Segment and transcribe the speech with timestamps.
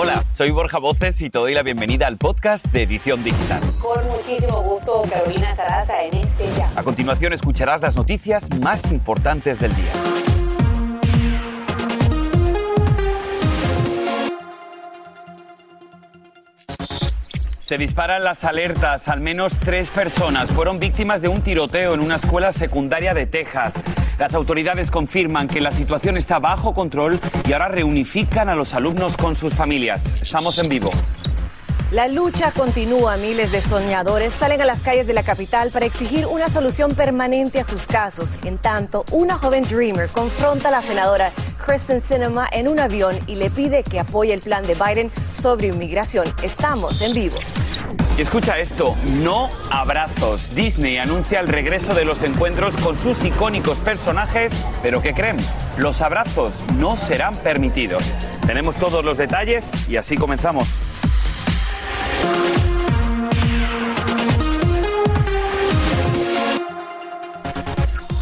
[0.00, 3.60] Hola, soy Borja Voces y te doy la bienvenida al podcast de Edición Digital.
[3.82, 6.70] Con muchísimo gusto, Carolina Sarasa en este ya.
[6.76, 9.90] A continuación escucharás las noticias más importantes del día.
[17.58, 19.08] Se disparan las alertas.
[19.08, 23.74] Al menos tres personas fueron víctimas de un tiroteo en una escuela secundaria de Texas.
[24.18, 29.16] Las autoridades confirman que la situación está bajo control y ahora reunifican a los alumnos
[29.16, 30.16] con sus familias.
[30.20, 30.90] Estamos en vivo.
[31.92, 33.16] La lucha continúa.
[33.16, 37.60] Miles de soñadores salen a las calles de la capital para exigir una solución permanente
[37.60, 38.36] a sus casos.
[38.44, 41.30] En tanto, una joven Dreamer confronta a la senadora
[41.64, 45.68] Kristen Sinema en un avión y le pide que apoye el plan de Biden sobre
[45.68, 46.26] inmigración.
[46.42, 47.36] Estamos en vivo.
[48.18, 50.52] Y escucha esto, no abrazos.
[50.52, 55.36] Disney anuncia el regreso de los encuentros con sus icónicos personajes, pero ¿qué creen?
[55.76, 58.16] Los abrazos no serán permitidos.
[58.44, 60.80] Tenemos todos los detalles y así comenzamos.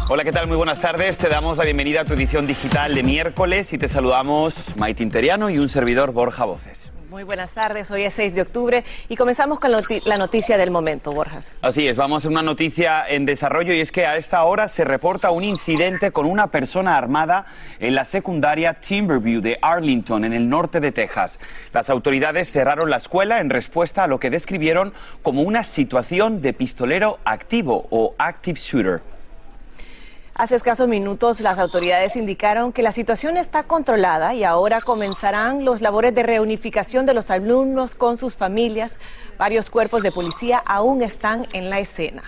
[0.09, 0.47] Hola, ¿qué tal?
[0.47, 1.17] Muy buenas tardes.
[1.17, 5.49] Te damos la bienvenida a tu edición digital de miércoles y te saludamos Maite Interiano
[5.49, 6.93] y un servidor Borja Voces.
[7.09, 11.11] Muy buenas tardes, hoy es 6 de octubre y comenzamos con la noticia del momento,
[11.11, 11.57] Borjas.
[11.61, 14.85] Así es, vamos a una noticia en desarrollo y es que a esta hora se
[14.85, 17.45] reporta un incidente con una persona armada
[17.79, 21.41] en la secundaria Timberview de Arlington, en el norte de Texas.
[21.73, 26.53] Las autoridades cerraron la escuela en respuesta a lo que describieron como una situación de
[26.53, 29.16] pistolero activo o active shooter.
[30.37, 35.81] Hace escasos minutos las autoridades indicaron que la situación está controlada y ahora comenzarán los
[35.81, 38.99] labores de reunificación de los alumnos con sus familias.
[39.39, 42.21] Varios cuerpos de policía aún están en la escena.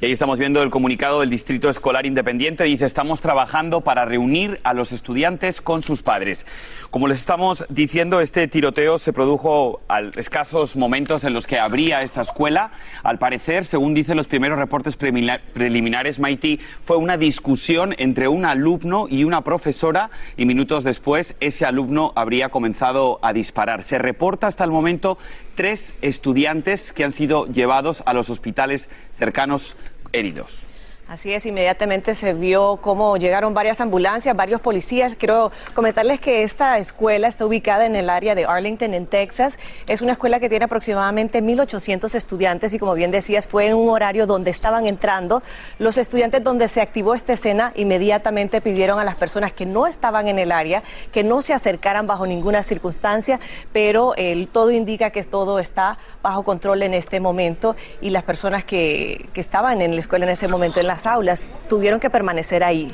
[0.00, 2.62] Y ahí estamos viendo el comunicado del Distrito Escolar Independiente.
[2.62, 6.46] Dice, estamos trabajando para reunir a los estudiantes con sus padres.
[6.90, 12.02] Como les estamos diciendo, este tiroteo se produjo a escasos momentos en los que abría
[12.02, 12.70] esta escuela.
[13.02, 19.06] Al parecer, según dicen los primeros reportes preliminares, Maiti, fue una discusión entre un alumno
[19.10, 23.82] y una profesora y minutos después ese alumno habría comenzado a disparar.
[23.82, 25.18] Se reporta hasta el momento
[25.56, 29.76] tres estudiantes que han sido llevados a los hospitales cercanos
[30.12, 30.66] heridos.
[31.08, 35.14] Así es, inmediatamente se vio cómo llegaron varias ambulancias, varios policías.
[35.16, 39.58] Quiero comentarles que esta escuela está ubicada en el área de Arlington, en Texas.
[39.86, 43.88] Es una escuela que tiene aproximadamente 1.800 estudiantes y como bien decías, fue en un
[43.88, 45.42] horario donde estaban entrando.
[45.78, 50.28] Los estudiantes donde se activó esta escena inmediatamente pidieron a las personas que no estaban
[50.28, 53.40] en el área que no se acercaran bajo ninguna circunstancia,
[53.72, 58.62] pero el, todo indica que todo está bajo control en este momento y las personas
[58.64, 62.64] que, que estaban en la escuela en ese momento, en la aulas tuvieron que permanecer
[62.64, 62.92] ahí.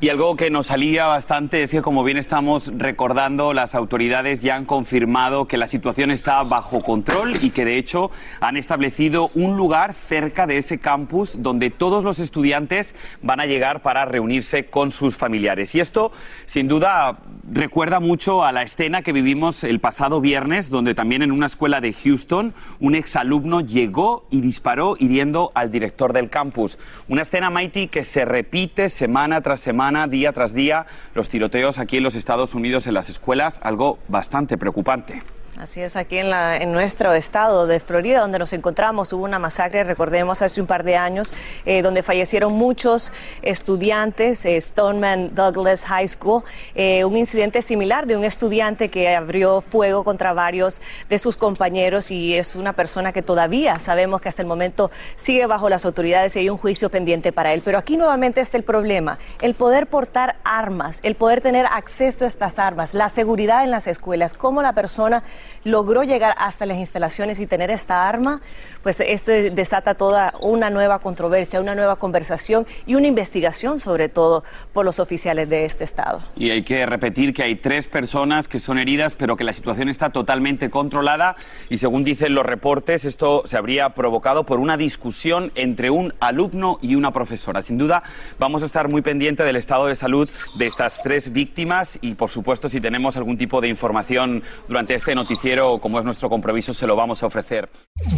[0.00, 4.54] Y algo que nos alivia bastante es que, como bien estamos recordando, las autoridades ya
[4.54, 9.56] han confirmado que la situación está bajo control y que, de hecho, han establecido un
[9.56, 14.92] lugar cerca de ese campus donde todos los estudiantes van a llegar para reunirse con
[14.92, 15.74] sus familiares.
[15.74, 16.12] Y esto,
[16.44, 17.18] sin duda,
[17.50, 21.80] recuerda mucho a la escena que vivimos el pasado viernes, donde también en una escuela
[21.80, 26.78] de Houston un exalumno llegó y disparó hiriendo al director del campus.
[27.08, 31.96] Una escena, Mighty, que se repite semana tras semana día tras día, los tiroteos aquí
[31.96, 35.22] en los Estados Unidos en las escuelas, algo bastante preocupante.
[35.58, 39.40] Así es, aquí en, la, en nuestro estado de Florida, donde nos encontramos, hubo una
[39.40, 41.34] masacre, recordemos, hace un par de años,
[41.66, 46.44] eh, donde fallecieron muchos estudiantes, eh, Stoneman Douglas High School,
[46.76, 52.12] eh, un incidente similar de un estudiante que abrió fuego contra varios de sus compañeros
[52.12, 56.36] y es una persona que todavía sabemos que hasta el momento sigue bajo las autoridades
[56.36, 57.62] y hay un juicio pendiente para él.
[57.64, 62.28] Pero aquí nuevamente está el problema, el poder portar armas, el poder tener acceso a
[62.28, 65.24] estas armas, la seguridad en las escuelas, cómo la persona
[65.64, 68.40] logró llegar hasta las instalaciones y tener esta arma,
[68.82, 74.44] pues esto desata toda una nueva controversia, una nueva conversación y una investigación sobre todo
[74.72, 76.22] por los oficiales de este estado.
[76.36, 79.88] Y hay que repetir que hay tres personas que son heridas, pero que la situación
[79.88, 81.36] está totalmente controlada
[81.70, 86.78] y según dicen los reportes, esto se habría provocado por una discusión entre un alumno
[86.82, 87.62] y una profesora.
[87.62, 88.02] Sin duda,
[88.38, 92.30] vamos a estar muy pendiente del estado de salud de estas tres víctimas y, por
[92.30, 95.37] supuesto, si tenemos algún tipo de información durante este noticiero,
[95.80, 97.68] como es nuestro compromiso, se lo vamos a ofrecer.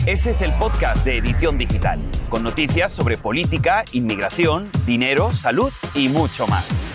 [0.07, 2.01] Este es el podcast de Edición Digital,
[2.31, 6.90] con noticias sobre política, inmigración, dinero, salud y mucho más.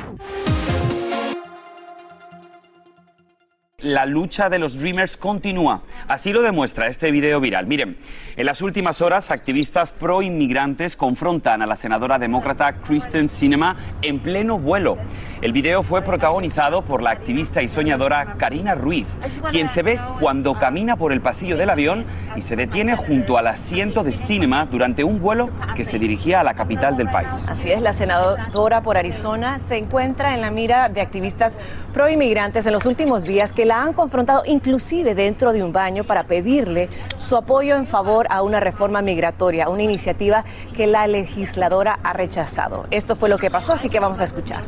[3.85, 5.83] La lucha de los Dreamers continúa.
[6.07, 7.67] Así lo demuestra este video viral.
[7.67, 7.97] Miren,
[8.35, 14.19] en las últimas horas, activistas pro inmigrantes confrontan a la senadora demócrata Kristen Sinema en
[14.19, 14.97] pleno vuelo.
[15.41, 19.05] El video fue protagonizado por la activista y soñadora Karina Ruiz,
[19.51, 22.05] quien se ve cuando camina por el pasillo del avión
[22.35, 26.43] y se detiene junto al asiento de Cinema durante un vuelo que se dirigía a
[26.43, 27.45] la capital del país.
[27.47, 31.59] Así es, la senadora por Arizona se encuentra en la mira de activistas
[31.93, 36.03] pro inmigrantes en los últimos días que la han confrontado inclusive dentro de un baño
[36.03, 40.43] para pedirle su apoyo en favor a una reforma migratoria, una iniciativa
[40.75, 42.85] que la legisladora ha rechazado.
[42.91, 44.63] Esto fue lo que pasó, así que vamos a escuchar.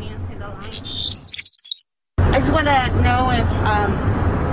[2.33, 3.92] I just want to know if um,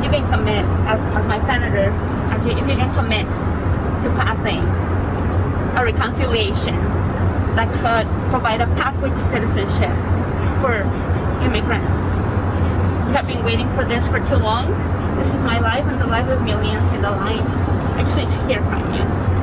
[0.03, 1.93] you can commit, as, as my senator,
[2.37, 3.27] if you can commit
[4.03, 4.63] to passing
[5.77, 6.77] a reconciliation
[7.57, 9.93] that could provide a pathway to citizenship
[10.61, 10.83] for
[11.45, 12.14] immigrants.
[13.15, 14.73] Have been waiting for this for too long.
[15.17, 17.47] This is my life and the life of millions in the line.
[17.97, 19.34] I just need to hear from you.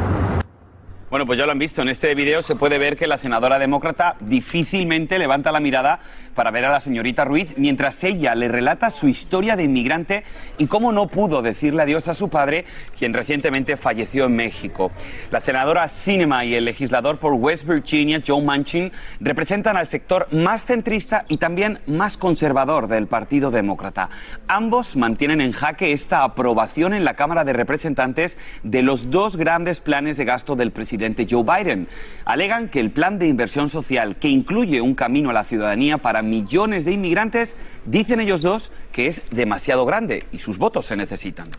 [1.12, 1.81] Bueno, pues ya lo han visto.
[1.81, 6.00] En este video se puede ver que la senadora demócrata difícilmente levanta la mirada
[6.36, 10.24] para ver a la señorita Ruiz mientras ella le relata su historia de inmigrante
[10.58, 12.63] y cómo no pudo decirle adiós a su padre,
[12.98, 14.94] quien recientemente falleció en México.
[15.31, 20.63] La senadora Cinema y el legislador por West Virginia, Joe Manchin, representan al sector más
[20.63, 24.10] centrista y también más conservador del Partido Demócrata.
[24.48, 29.81] Ambos mantienen en jaque esta aprobación en la Cámara de Representantes de los dos grandes
[29.81, 31.88] planes de gasto del presidente Joe Biden.
[32.25, 36.21] Alegan que el plan de inversión social, que incluye un camino a la ciudadanía para
[36.21, 41.50] millones de inmigrantes, dicen ellos dos que es demasiado grande y sus votos se necesitan.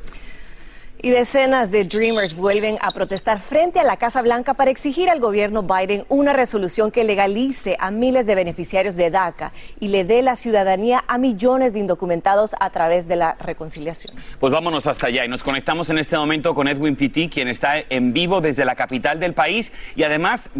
[1.04, 5.19] Y decenas de Dreamers vuelven a protestar frente a la Casa Blanca para exigir al
[5.19, 10.22] gobierno Biden una resolución que legalice a miles de beneficiarios de DACA y le dé
[10.22, 14.14] la ciudadanía a millones de indocumentados a través de la reconciliación.
[14.38, 17.81] Pues vámonos hasta allá y nos conectamos en este momento con Edwin Pitti, quien está
[17.81, 20.50] en vivo desde la capital del país y además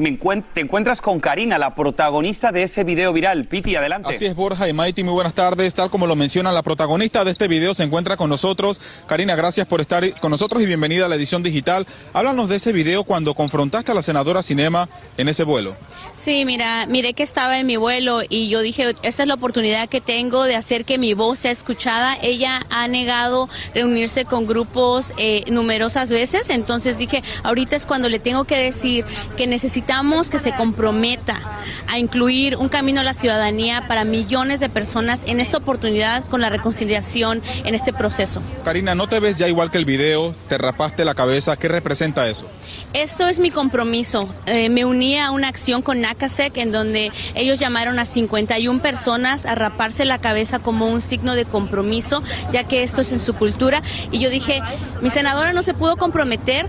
[0.55, 3.44] te encuentras con Karina, la protagonista de ese video viral.
[3.44, 4.09] Pitti, adelante.
[4.09, 5.73] Así es, Borja y Maiti, muy buenas tardes.
[5.73, 8.81] Tal como lo menciona la protagonista de este video se encuentra con nosotros.
[9.06, 11.87] Karina, gracias por estar con nosotros y bienvenida a la edición digital.
[12.14, 14.88] Háblanos de ese video cuando confrontaste a la senadora Cinema
[15.19, 15.76] en ese vuelo.
[16.14, 19.90] Sí, mira, miré que estaba en mi vuelo y yo dije, esta es la oportunidad
[19.90, 22.17] que tengo de hacer que mi voz sea escuchada.
[22.23, 28.19] Ella ha negado reunirse con grupos eh, numerosas veces, entonces dije, ahorita es cuando le
[28.19, 29.05] tengo que decir
[29.37, 31.40] que necesitamos que se comprometa
[31.88, 36.40] a incluir un camino a la ciudadanía para millones de personas en esta oportunidad con
[36.40, 38.40] la reconciliación en este proceso.
[38.64, 40.22] Karina, ¿no te ves ya igual que el video?
[40.49, 41.57] Te rapaste la cabeza.
[41.57, 42.47] ¿Qué representa eso?
[42.93, 44.27] Esto es mi compromiso.
[44.47, 49.47] Eh, me uní a una acción con NACASEC en donde ellos llamaron a 51 personas
[49.47, 52.23] a raparse la cabeza como un signo de compromiso,
[52.53, 53.83] ya que esto es en su cultura.
[54.11, 54.61] Y yo dije,
[55.01, 56.67] mi senadora no se pudo comprometer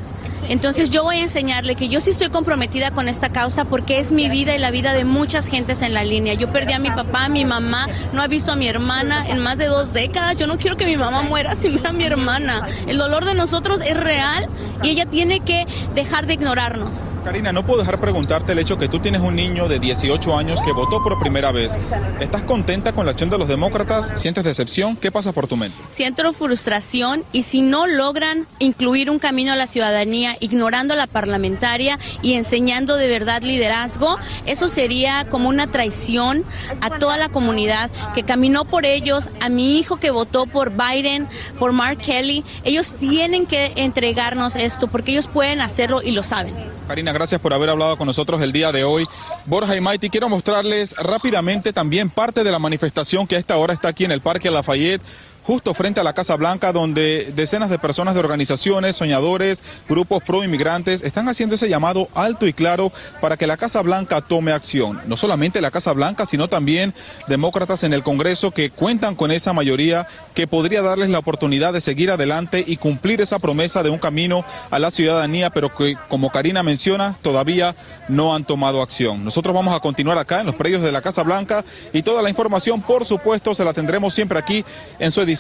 [0.50, 4.12] entonces yo voy a enseñarle que yo sí estoy comprometida con esta causa porque es
[4.12, 6.34] mi vida y la vida de muchas gentes en la línea.
[6.34, 9.40] Yo perdí a mi papá, a mi mamá, no ha visto a mi hermana en
[9.40, 10.36] más de dos décadas.
[10.36, 12.68] Yo no quiero que mi mamá muera sin ver a mi hermana.
[12.88, 14.50] El dolor de nosotros es real
[14.84, 15.66] y ella tiene que
[15.96, 17.08] dejar de ignorarnos.
[17.24, 20.62] Karina, no puedo dejar preguntarte el hecho que tú tienes un niño de 18 años
[20.62, 21.78] que votó por primera vez.
[22.20, 24.12] ¿Estás contenta con la acción de los demócratas?
[24.16, 24.98] ¿Sientes decepción?
[24.98, 25.78] ¿Qué pasa por tu mente?
[25.90, 31.08] Siento frustración y si no logran incluir un camino a la ciudadanía ignorando a la
[31.08, 36.46] parlamentaria y enseñando de verdad liderazgo, eso sería como una traición
[36.82, 41.28] a toda la comunidad que caminó por ellos, a mi hijo que votó por Biden,
[41.60, 42.46] por Mark Kelly.
[42.64, 46.56] Ellos tienen que entregarnos porque ellos pueden hacerlo y lo saben.
[46.88, 49.06] Karina, gracias por haber hablado con nosotros el día de hoy.
[49.46, 53.74] Borja y Maiti, quiero mostrarles rápidamente también parte de la manifestación que a esta hora
[53.74, 55.01] está aquí en el Parque Lafayette
[55.44, 60.44] justo frente a la Casa Blanca, donde decenas de personas de organizaciones, soñadores, grupos pro
[60.44, 65.02] inmigrantes están haciendo ese llamado alto y claro para que la Casa Blanca tome acción.
[65.06, 66.94] No solamente la Casa Blanca, sino también
[67.28, 71.82] demócratas en el Congreso que cuentan con esa mayoría que podría darles la oportunidad de
[71.82, 76.32] seguir adelante y cumplir esa promesa de un camino a la ciudadanía, pero que, como
[76.32, 77.76] Karina menciona, todavía
[78.08, 79.24] no han tomado acción.
[79.24, 82.30] Nosotros vamos a continuar acá en los predios de la Casa Blanca y toda la
[82.30, 84.64] información, por supuesto, se la tendremos siempre aquí
[85.00, 85.33] en su edición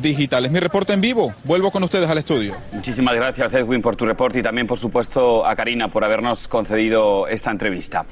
[0.00, 0.46] digital.
[0.46, 1.34] Es mi reporte en vivo.
[1.44, 2.56] Vuelvo con ustedes al estudio.
[2.72, 7.26] Muchísimas gracias, Edwin, por tu reporte y también, por supuesto, a Karina por habernos concedido
[7.26, 8.06] esta entrevista.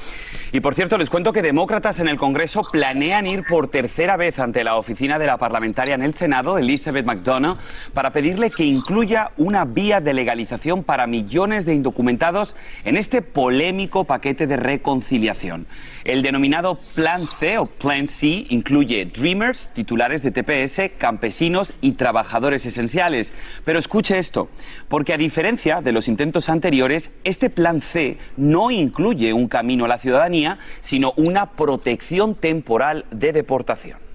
[0.51, 4.41] Y por cierto, les cuento que demócratas en el Congreso planean ir por tercera vez
[4.41, 7.59] ante la oficina de la parlamentaria en el Senado, Elizabeth McDonough,
[7.95, 14.05] para pedirle que incluya una vía de legalización para millones de indocumentados en este polémico
[14.05, 15.67] paquete de reconciliación.
[16.05, 21.93] El denominado Plan C o Plan C incluye Dreamers, titulares de TPS, campesinos campesinos y
[21.93, 23.35] trabajadores esenciales.
[23.67, 24.49] Pero escuche esto,
[24.89, 29.89] porque a diferencia de los intentos anteriores, este plan C no incluye un camino a
[29.89, 34.08] la ciudadanía, sino una protección temporal de deportación.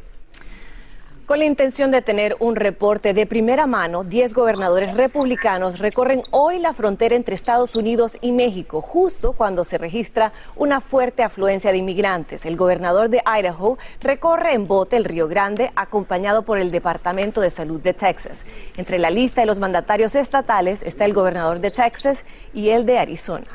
[1.25, 6.59] Con la intención de tener un reporte de primera mano, 10 gobernadores republicanos recorren hoy
[6.59, 11.77] la frontera entre Estados Unidos y México, justo cuando se registra una fuerte afluencia de
[11.77, 12.45] inmigrantes.
[12.45, 17.51] El gobernador de Idaho recorre en bote el Río Grande, acompañado por el Departamento de
[17.51, 18.45] Salud de Texas.
[18.75, 22.99] Entre la lista de los mandatarios estatales está el gobernador de Texas y el de
[22.99, 23.45] Arizona.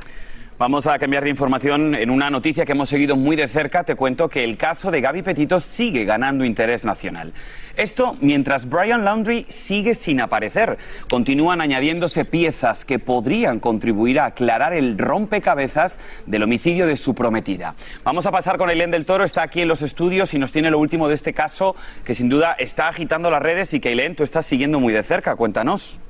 [0.58, 3.84] Vamos a cambiar de información en una noticia que hemos seguido muy de cerca.
[3.84, 7.32] Te cuento que el caso de Gaby Petito sigue ganando interés nacional.
[7.76, 10.76] Esto mientras Brian Laundry sigue sin aparecer.
[11.08, 17.76] Continúan añadiéndose piezas que podrían contribuir a aclarar el rompecabezas del homicidio de su prometida.
[18.02, 19.22] Vamos a pasar con Eileen del Toro.
[19.22, 22.28] Está aquí en los estudios y nos tiene lo último de este caso que sin
[22.28, 25.36] duda está agitando las redes y que Eileen tú estás siguiendo muy de cerca.
[25.36, 26.00] Cuéntanos.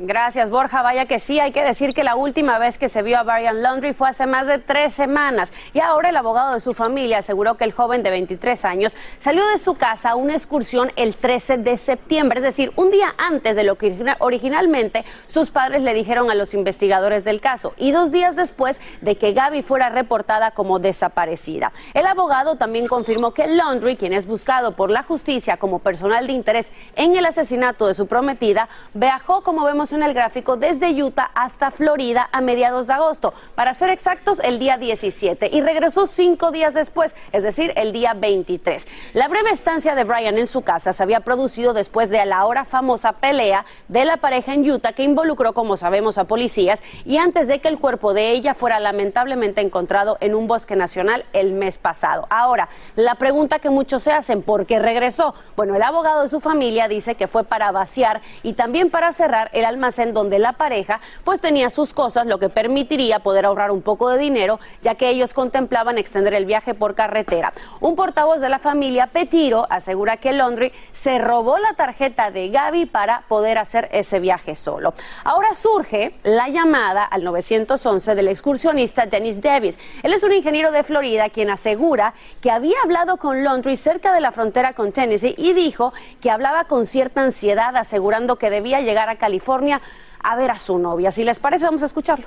[0.00, 0.82] Gracias, Borja.
[0.82, 3.62] Vaya que sí, hay que decir que la última vez que se vio a Brian
[3.62, 5.52] Laundry fue hace más de tres semanas.
[5.74, 9.44] Y ahora el abogado de su familia aseguró que el joven de 23 años salió
[9.48, 13.56] de su casa a una excursión el 13 de septiembre, es decir, un día antes
[13.56, 18.12] de lo que originalmente sus padres le dijeron a los investigadores del caso y dos
[18.12, 21.72] días después de que Gaby fuera reportada como desaparecida.
[21.92, 26.34] El abogado también confirmó que Laundry, quien es buscado por la justicia como personal de
[26.34, 31.30] interés en el asesinato de su prometida, viajó, como vemos en el gráfico desde Utah
[31.34, 36.50] hasta Florida a mediados de agosto, para ser exactos el día 17, y regresó cinco
[36.50, 38.86] días después, es decir, el día 23.
[39.14, 42.64] La breve estancia de Brian en su casa se había producido después de la ahora
[42.64, 47.48] famosa pelea de la pareja en Utah que involucró, como sabemos, a policías y antes
[47.48, 51.78] de que el cuerpo de ella fuera lamentablemente encontrado en un bosque nacional el mes
[51.78, 52.26] pasado.
[52.30, 55.34] Ahora, la pregunta que muchos se hacen, ¿por qué regresó?
[55.56, 59.50] Bueno, el abogado de su familia dice que fue para vaciar y también para cerrar
[59.52, 63.82] el almacén donde la pareja pues tenía sus cosas, lo que permitiría poder ahorrar un
[63.82, 67.52] poco de dinero, ya que ellos contemplaban extender el viaje por carretera.
[67.80, 72.86] Un portavoz de la familia Petiro asegura que Londri se robó la tarjeta de Gaby
[72.86, 74.94] para poder hacer ese viaje solo.
[75.24, 79.78] Ahora surge la llamada al 911 del excursionista Dennis Davis.
[80.02, 84.20] Él es un ingeniero de Florida quien asegura que había hablado con Laundry cerca de
[84.20, 89.08] la frontera con Tennessee y dijo que hablaba con cierta ansiedad asegurando que debía llegar
[89.08, 91.10] a California a ver a su novia.
[91.10, 92.26] Si les parece, vamos a escucharlo.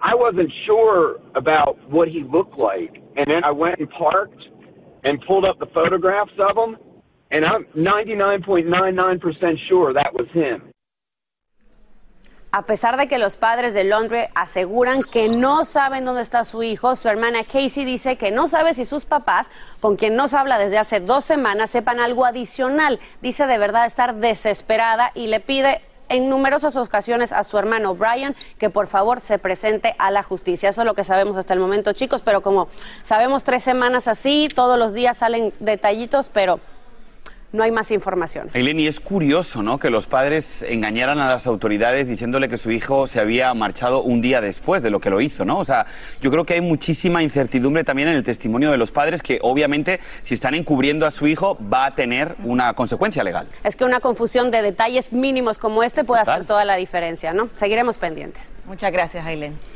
[0.00, 3.02] I wasn't sure about what he looked like.
[3.16, 4.42] And then I went and parked
[5.04, 6.76] and pulled up the photographs of him.
[7.30, 10.70] And I'm 99.99% sure that was him.
[12.56, 16.62] A pesar de que los padres de Londres aseguran que no saben dónde está su
[16.62, 20.56] hijo, su hermana Casey dice que no sabe si sus papás, con quien nos habla
[20.56, 22.98] desde hace dos semanas, sepan algo adicional.
[23.20, 28.32] Dice de verdad estar desesperada y le pide en numerosas ocasiones a su hermano Brian
[28.56, 30.70] que por favor se presente a la justicia.
[30.70, 32.68] Eso es lo que sabemos hasta el momento, chicos, pero como
[33.02, 36.60] sabemos tres semanas así, todos los días salen detallitos, pero
[37.56, 38.50] no hay más información.
[38.54, 39.78] Eleni, es curioso, ¿no?
[39.78, 44.20] Que los padres engañaran a las autoridades diciéndole que su hijo se había marchado un
[44.20, 45.58] día después de lo que lo hizo, ¿no?
[45.58, 45.86] O sea,
[46.20, 50.00] yo creo que hay muchísima incertidumbre también en el testimonio de los padres que obviamente
[50.22, 53.46] si están encubriendo a su hijo va a tener una consecuencia legal.
[53.64, 57.48] Es que una confusión de detalles mínimos como este puede hacer toda la diferencia, ¿no?
[57.54, 58.52] Seguiremos pendientes.
[58.66, 59.75] Muchas gracias, Aileen.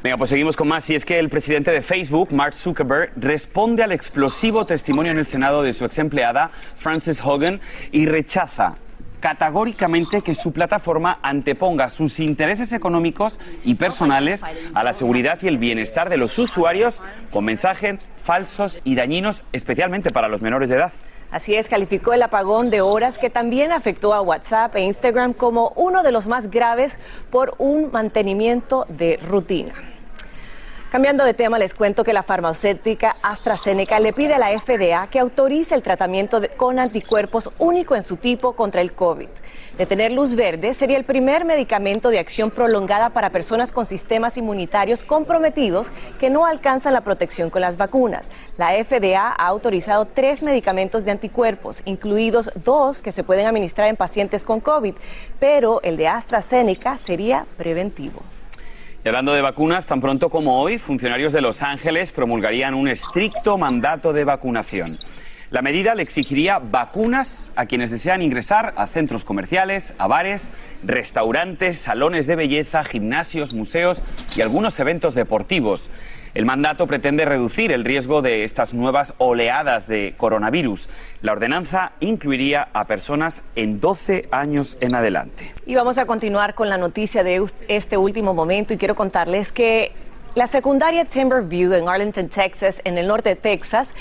[0.00, 0.88] Venga, pues seguimos con más.
[0.90, 5.26] Y es que el presidente de Facebook, Mark Zuckerberg, responde al explosivo testimonio en el
[5.26, 8.76] Senado de su ex empleada, Frances Hogan, y rechaza
[9.18, 15.58] categóricamente que su plataforma anteponga sus intereses económicos y personales a la seguridad y el
[15.58, 17.02] bienestar de los usuarios
[17.32, 20.92] con mensajes falsos y dañinos, especialmente para los menores de edad.
[21.30, 25.72] Así es, calificó el apagón de horas que también afectó a WhatsApp e Instagram como
[25.76, 26.98] uno de los más graves
[27.30, 29.74] por un mantenimiento de rutina.
[30.90, 35.18] Cambiando de tema, les cuento que la farmacéutica AstraZeneca le pide a la FDA que
[35.18, 39.28] autorice el tratamiento con anticuerpos único en su tipo contra el COVID.
[39.76, 44.38] De tener luz verde, sería el primer medicamento de acción prolongada para personas con sistemas
[44.38, 48.30] inmunitarios comprometidos que no alcanzan la protección con las vacunas.
[48.56, 53.96] La FDA ha autorizado tres medicamentos de anticuerpos, incluidos dos que se pueden administrar en
[53.96, 54.94] pacientes con COVID,
[55.38, 58.22] pero el de AstraZeneca sería preventivo.
[59.08, 63.56] Y hablando de vacunas, tan pronto como hoy, funcionarios de Los Ángeles promulgarían un estricto
[63.56, 64.90] mandato de vacunación.
[65.50, 70.50] La medida le exigiría vacunas a quienes desean ingresar a centros comerciales, a bares,
[70.84, 74.02] restaurantes, salones de belleza, gimnasios, museos
[74.36, 75.88] y algunos eventos deportivos.
[76.34, 80.90] El mandato pretende reducir el riesgo de estas nuevas oleadas de coronavirus.
[81.22, 85.54] La ordenanza incluiría a personas en 12 años en adelante.
[85.64, 89.92] Y vamos a continuar con la noticia de este último momento y quiero contarles que
[90.34, 93.94] la secundaria Timberview en Arlington, Texas, en el norte de Texas,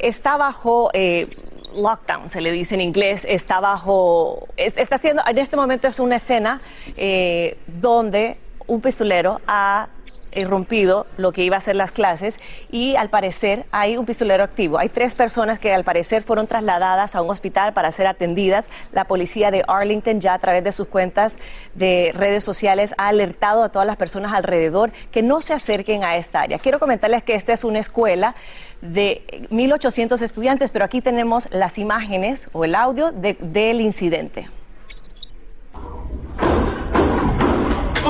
[0.00, 1.28] está bajo eh,
[1.74, 6.16] lockdown, se le dice en inglés, está bajo, está haciendo, en este momento es una
[6.16, 6.60] escena
[6.96, 8.38] eh, donde
[8.70, 9.88] un pistolero ha
[10.34, 12.38] irrumpido lo que iba a ser las clases
[12.70, 14.78] y al parecer hay un pistolero activo.
[14.78, 18.70] Hay tres personas que al parecer fueron trasladadas a un hospital para ser atendidas.
[18.92, 21.40] La policía de Arlington ya a través de sus cuentas
[21.74, 26.16] de redes sociales ha alertado a todas las personas alrededor que no se acerquen a
[26.16, 26.60] esta área.
[26.60, 28.36] Quiero comentarles que esta es una escuela
[28.82, 34.48] de 1.800 estudiantes, pero aquí tenemos las imágenes o el audio del incidente.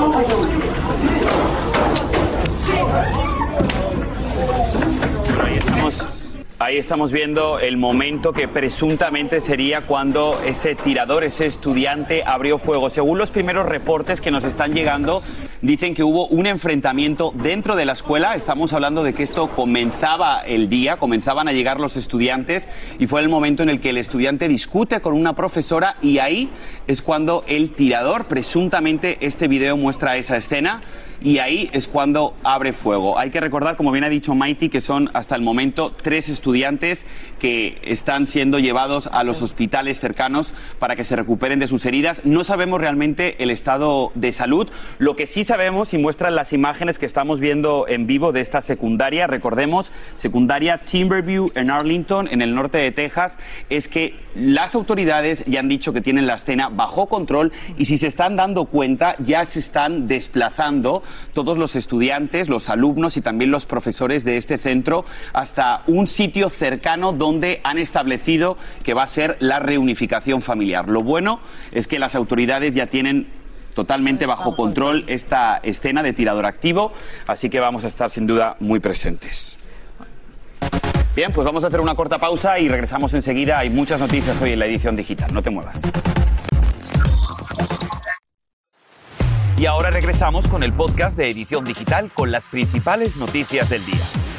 [0.02, 0.08] 我
[2.88, 3.19] 们
[6.62, 12.90] Ahí estamos viendo el momento que presuntamente sería cuando ese tirador, ese estudiante, abrió fuego.
[12.90, 15.22] Según los primeros reportes que nos están llegando,
[15.62, 18.34] dicen que hubo un enfrentamiento dentro de la escuela.
[18.34, 23.22] Estamos hablando de que esto comenzaba el día, comenzaban a llegar los estudiantes y fue
[23.22, 26.50] el momento en el que el estudiante discute con una profesora y ahí
[26.86, 30.82] es cuando el tirador, presuntamente este video muestra esa escena,
[31.22, 33.18] y ahí es cuando abre fuego.
[33.18, 36.49] Hay que recordar, como bien ha dicho Mighty, que son hasta el momento tres estudiantes
[37.38, 42.22] que están siendo llevados a los hospitales cercanos para que se recuperen de sus heridas.
[42.24, 44.68] No sabemos realmente el estado de salud.
[44.98, 48.60] Lo que sí sabemos y muestran las imágenes que estamos viendo en vivo de esta
[48.60, 53.38] secundaria, recordemos, secundaria Timberview en Arlington, en el norte de Texas,
[53.68, 57.96] es que las autoridades ya han dicho que tienen la escena bajo control y si
[57.96, 61.02] se están dando cuenta ya se están desplazando
[61.34, 66.39] todos los estudiantes, los alumnos y también los profesores de este centro hasta un sitio
[66.48, 70.88] cercano donde han establecido que va a ser la reunificación familiar.
[70.88, 71.40] Lo bueno
[71.72, 73.28] es que las autoridades ya tienen
[73.74, 76.92] totalmente bajo control esta escena de tirador activo,
[77.26, 79.58] así que vamos a estar sin duda muy presentes.
[81.14, 83.58] Bien, pues vamos a hacer una corta pausa y regresamos enseguida.
[83.58, 85.32] Hay muchas noticias hoy en la edición digital.
[85.34, 85.82] No te muevas.
[89.58, 94.29] Y ahora regresamos con el podcast de Edición Digital con las principales noticias del día.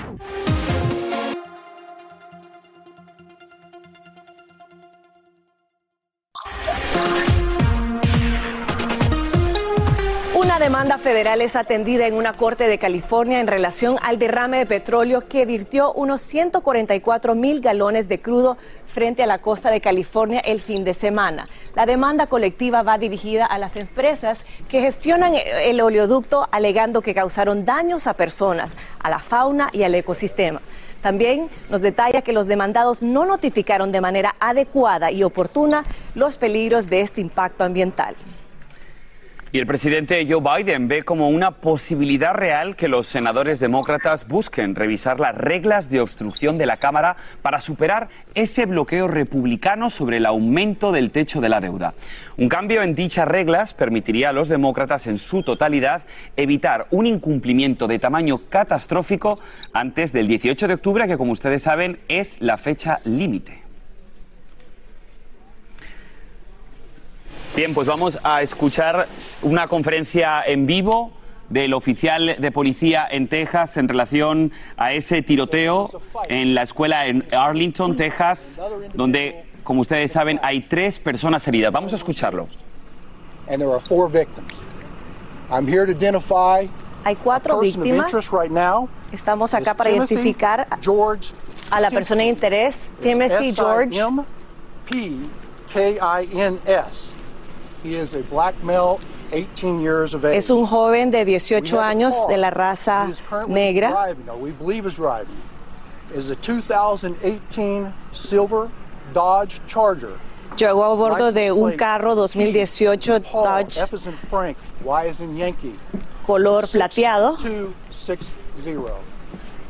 [10.82, 15.28] Demanda federal es atendida en una corte de California en relación al derrame de petróleo
[15.28, 20.60] que virtió unos 144 mil galones de crudo frente a la costa de California el
[20.60, 21.48] fin de semana.
[21.76, 27.63] La demanda colectiva va dirigida a las empresas que gestionan el oleoducto alegando que causaron
[27.63, 30.62] daños a personas, a la fauna y al ecosistema.
[31.04, 35.84] También nos detalla que los demandados no notificaron de manera adecuada y oportuna
[36.15, 38.15] los peligros de este impacto ambiental.
[39.53, 44.75] Y el presidente Joe Biden ve como una posibilidad real que los senadores demócratas busquen
[44.75, 50.25] revisar las reglas de obstrucción de la Cámara para superar ese bloqueo republicano sobre el
[50.25, 51.93] aumento del techo de la deuda.
[52.37, 56.03] Un cambio en dichas reglas permitiría a los demócratas en su totalidad
[56.37, 59.35] evitar un incumplimiento de tamaño catastrófico
[59.73, 63.70] antes del 18 de octubre, que como ustedes saben es la fecha límite.
[67.53, 69.07] Bien, pues vamos a escuchar
[69.41, 71.11] una conferencia en vivo
[71.49, 75.89] del oficial de policía en Texas en relación a ese tiroteo
[76.29, 78.57] en la escuela en Arlington, Texas,
[78.93, 81.73] donde, como ustedes saben, hay tres personas heridas.
[81.73, 82.47] Vamos a escucharlo.
[87.03, 88.09] Hay cuatro víctimas.
[89.11, 90.67] Estamos acá para identificar
[91.69, 93.99] a la persona de interés, Timothy George.
[100.34, 103.08] Es un joven de 18 años de la raza
[103.48, 104.15] negra.
[110.58, 113.80] Llegó a bordo de un carro 2018 Dodge
[116.26, 117.38] color plateado.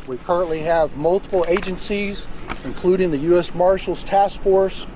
[0.08, 2.26] We currently have multiple agencies,
[2.66, 3.54] including the U.S.
[3.54, 4.88] Marshals Task Force,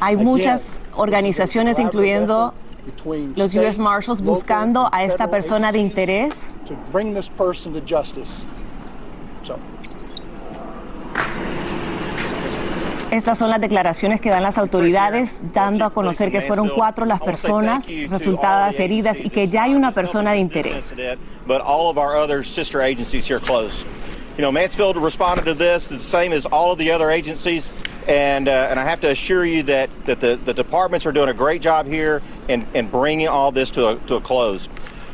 [0.00, 2.54] hay muchas organizaciones, incluyendo
[3.36, 3.80] los U.S.
[3.80, 6.50] Marshals, buscando a esta persona de interés.
[13.10, 17.20] Estas son las declaraciones que dan las autoridades, dando a conocer que fueron cuatro las
[17.20, 20.94] personas resultadas heridas y que ya hay una persona de interés.
[24.38, 27.68] You know, Mansfield responded to this the same as all of the other agencies.
[28.08, 31.28] And, uh, and I have to assure you that, that the, the departments are doing
[31.28, 34.66] a great job here in, in bringing all this to a, to a close.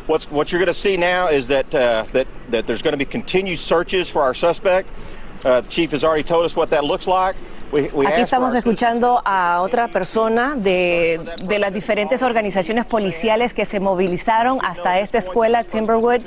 [0.07, 2.98] What's, what you're going to see now is that, uh, that, that there's going to
[2.98, 4.88] be continued searches for our suspect.
[5.44, 7.37] Uh, the chief has already told us what that looks like.
[7.70, 14.59] Aquí estamos escuchando a otra persona de, de, las diferentes organizaciones policiales que se movilizaron
[14.62, 16.22] hasta esta escuela Timberwood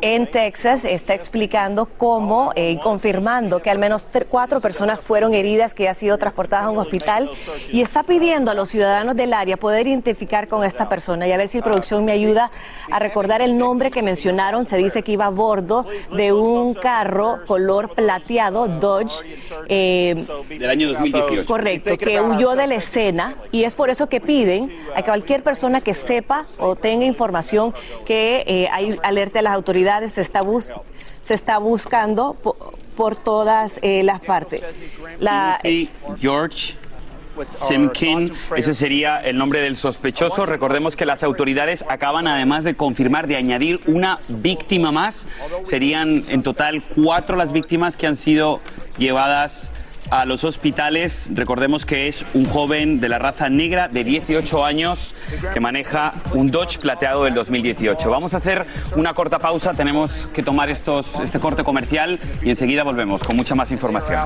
[0.00, 0.86] en Texas.
[0.86, 5.94] Está explicando cómo eh, y confirmando que al menos cuatro personas fueron heridas que han
[5.94, 7.30] sido transportadas a un hospital
[7.70, 11.36] y está pidiendo a los ciudadanos del área poder identificar con esta persona y a
[11.36, 12.50] ver si producción me ayuda
[12.90, 14.66] a recordar el nombre que mencionaron.
[14.66, 19.24] Se dice que iba a bordo de un carro color plateado Dodge
[19.68, 20.85] eh, del año
[21.46, 25.80] Correcto, que huyó de la escena y es por eso que piden a cualquier persona
[25.80, 30.42] que sepa o tenga información que eh, hay alerte a las autoridades, se está,
[31.18, 32.34] se está buscando
[32.96, 34.62] por, todas eh, las partes.
[35.18, 35.60] La,
[36.18, 36.76] George.
[37.50, 40.46] Simkin, ese sería el nombre del sospechoso.
[40.46, 45.26] Recordemos que las autoridades acaban además de confirmar, de añadir una víctima más.
[45.64, 48.60] Serían en total cuatro las víctimas que han sido
[48.96, 49.72] llevadas
[50.10, 51.30] a los hospitales.
[51.32, 55.14] Recordemos que es un joven de la raza negra de 18 años
[55.52, 58.10] que maneja un Dodge plateado del 2018.
[58.10, 62.82] Vamos a hacer una corta pausa, tenemos que tomar estos, este corte comercial y enseguida
[62.84, 64.24] volvemos con mucha más información.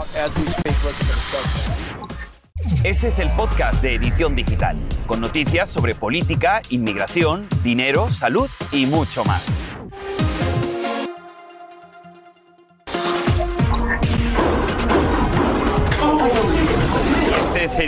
[2.84, 8.86] Este es el podcast de Edición Digital, con noticias sobre política, inmigración, dinero, salud y
[8.86, 9.60] mucho más.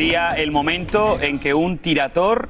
[0.03, 2.49] Sería el momento en que un tirador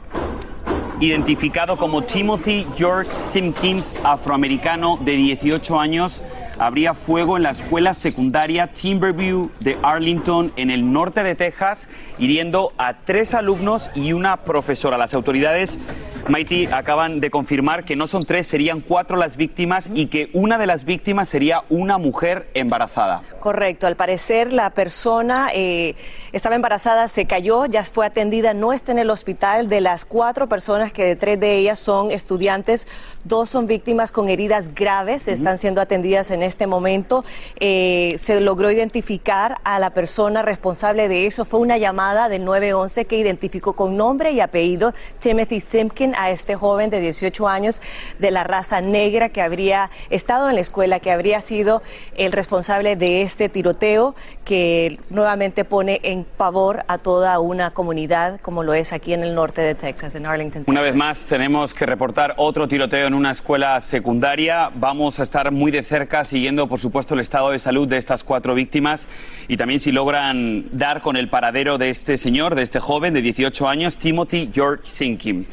[1.01, 6.23] identificado como Timothy George Simpkins, afroamericano de 18 años,
[6.63, 12.73] habría fuego en la escuela secundaria Timberview de Arlington, en el norte de Texas, hiriendo
[12.79, 14.97] a tres alumnos y una profesora.
[14.97, 15.81] Las autoridades
[16.29, 20.57] Mighty acaban de confirmar que no son tres, serían cuatro las víctimas y que una
[20.57, 23.23] de las víctimas sería una mujer embarazada.
[23.41, 25.97] Correcto, al parecer la persona eh,
[26.31, 29.69] estaba embarazada, se cayó, ya fue atendida, no está en el hospital.
[29.69, 32.87] De las cuatro personas que de tres de ellas son estudiantes,
[33.25, 37.25] dos son víctimas con heridas graves, están siendo atendidas en este momento.
[37.59, 41.45] Eh, se logró identificar a la persona responsable de eso.
[41.45, 46.55] Fue una llamada del 911 que identificó con nombre y apellido Timothy Simpkin a este
[46.55, 47.81] joven de 18 años
[48.19, 51.83] de la raza negra que habría estado en la escuela, que habría sido
[52.17, 58.63] el responsable de este tiroteo que nuevamente pone en pavor a toda una comunidad como
[58.63, 60.65] lo es aquí en el norte de Texas, en Arlington.
[60.67, 64.71] Una vez más tenemos que reportar otro tiroteo en una escuela secundaria.
[64.75, 68.25] Vamos a estar muy de cerca siguiendo, por supuesto, el estado de salud de estas
[68.25, 69.07] cuatro víctimas
[69.47, 73.23] y también si logran dar con el paradero de este señor, de este joven de
[73.23, 75.45] 18 años, Timothy George Sinkim.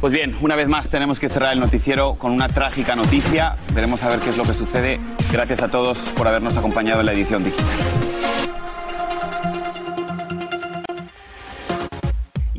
[0.00, 3.56] Pues bien, una vez más tenemos que cerrar el noticiero con una trágica noticia.
[3.74, 4.98] Veremos a ver qué es lo que sucede.
[5.30, 8.09] Gracias a todos por habernos acompañado en la edición digital.